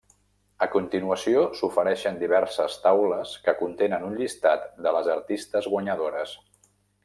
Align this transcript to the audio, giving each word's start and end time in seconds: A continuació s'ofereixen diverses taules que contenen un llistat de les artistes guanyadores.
A 0.65 0.67
continuació 0.75 1.43
s'ofereixen 1.59 2.17
diverses 2.23 2.79
taules 2.87 3.35
que 3.45 3.55
contenen 3.61 4.09
un 4.11 4.19
llistat 4.23 4.67
de 4.87 4.95
les 4.99 5.11
artistes 5.19 5.73
guanyadores. 5.75 6.37